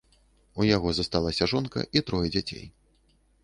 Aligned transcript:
У 0.61 0.65
яго 0.75 0.93
засталіся 1.01 1.49
жонка 1.53 1.85
і 2.01 2.05
трое 2.11 2.25
дзяцей. 2.33 2.67